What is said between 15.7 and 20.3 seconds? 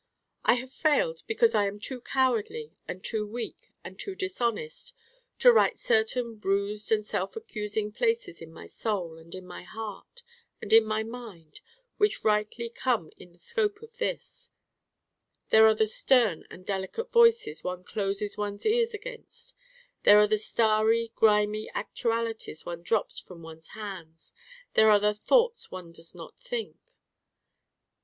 the Stern and Delicate Voices one closes one's ears against: there are